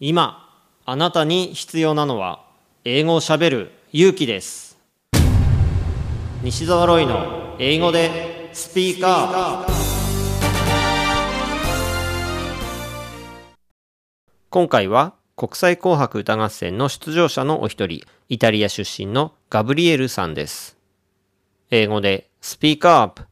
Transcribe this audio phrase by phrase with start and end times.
[0.00, 2.44] 今あなたに必要なのは
[2.84, 4.78] 英語をしゃべる勇気です
[6.40, 9.72] 西澤ロイの英語でスピーカー
[14.50, 20.78] 今回は国際紅白歌合戦の出場者のお一人イタリア出身のガブリエルさんです
[21.72, 23.26] 英語でスピーカーアップ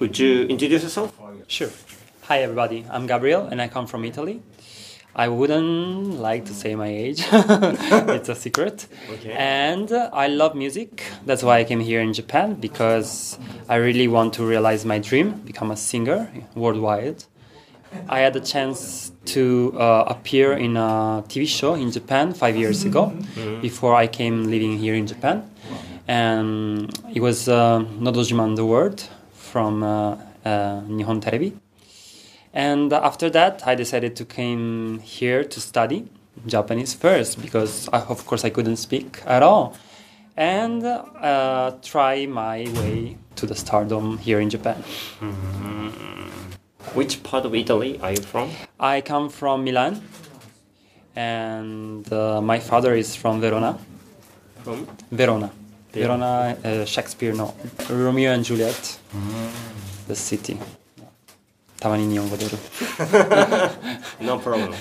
[0.00, 1.10] Would you introduce yourself?
[1.46, 1.70] Sure.
[2.28, 2.84] Hi, everybody.
[2.90, 4.42] I'm Gabriel, and I come from Italy.
[5.14, 7.22] I wouldn't like to say my age.
[7.32, 8.88] it's a secret.
[9.08, 9.30] Okay.
[9.30, 11.04] And uh, I love music.
[11.24, 15.34] That's why I came here in Japan because I really want to realize my dream,
[15.44, 17.22] become a singer worldwide.
[18.08, 22.82] I had the chance to uh, appear in a TV show in Japan five years
[22.84, 23.14] ago,
[23.62, 25.48] before I came living here in Japan,
[26.08, 31.56] and it was uh, Nodojiman the World from uh, uh, Nihon Terebi.
[32.56, 36.08] And after that, I decided to come here to study
[36.46, 39.76] Japanese first because, I, of course, I couldn't speak at all,
[40.38, 44.82] and uh, try my way to the stardom here in Japan.
[46.94, 48.50] Which part of Italy are you from?
[48.80, 50.00] I come from Milan,
[51.14, 53.78] and uh, my father is from Verona.
[54.64, 54.88] From?
[55.12, 55.50] Verona.
[55.92, 57.54] Verona, uh, Shakespeare, no.
[57.90, 58.98] Romeo and Juliet,
[60.08, 60.58] the city.
[61.85, 62.51] たまに日本語出る。
[64.21, 64.73] No problem.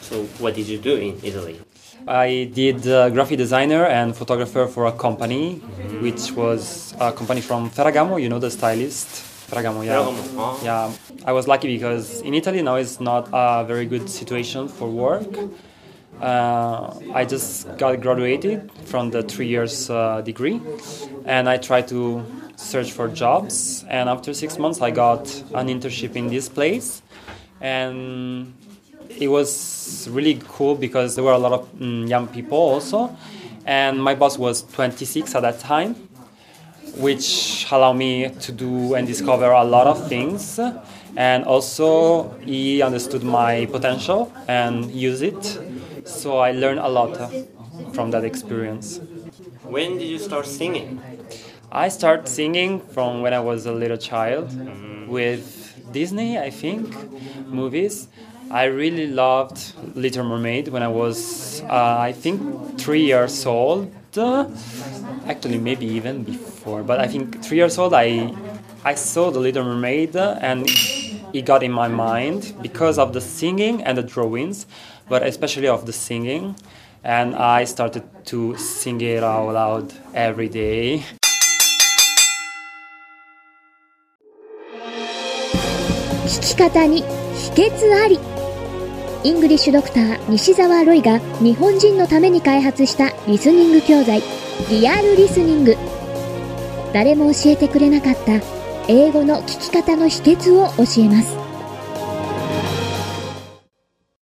[0.00, 1.60] So what did you do in Italy?
[2.06, 5.60] I did uh, graphic designer and photographer for a company,
[6.00, 8.20] which was a company from Ferragamo.
[8.20, 9.06] You know the stylist,
[9.48, 9.84] Ferragamo.
[9.84, 10.58] Yeah, Ferragamo, ah.
[10.64, 10.90] yeah.
[11.24, 15.30] I was lucky because in Italy now it's not a very good situation for work.
[16.21, 20.59] uh, I just got graduated from the three years uh, degree,
[21.25, 23.85] and I tried to search for jobs.
[23.87, 27.01] And after six months, I got an internship in this place,
[27.61, 28.53] and
[29.09, 33.15] it was really cool because there were a lot of mm, young people also,
[33.65, 35.95] and my boss was 26 at that time,
[36.97, 40.59] which allowed me to do and discover a lot of things.
[41.15, 45.59] And also, he understood my potential and used it.
[46.07, 47.17] So I learned a lot
[47.93, 48.99] from that experience.
[49.63, 51.01] When did you start singing?
[51.71, 54.49] I started singing from when I was a little child
[55.07, 55.43] with
[55.91, 56.95] Disney, I think,
[57.49, 58.07] movies.
[58.49, 63.91] I really loved Little Mermaid when I was, uh, I think, three years old.
[65.27, 67.93] Actually, maybe even before, but I think three years old.
[67.93, 68.33] I
[68.83, 70.65] I saw the Little Mermaid uh, and
[71.37, 74.65] it got in my mind because of the singing and the drawings,
[75.07, 76.55] but especially of the singing.
[77.03, 81.03] And I started to sing it out loud every day.
[86.27, 87.03] 聞き方に
[87.55, 88.19] 秘訣あり
[89.23, 94.21] イングリッシュドクター西澤ロイが日本人のために開発したリスニング教材
[94.69, 95.75] リアルリスニング
[96.93, 98.56] 誰も教えてくれなかった
[98.89, 101.46] 英語の聞き方の秘訣を教えます。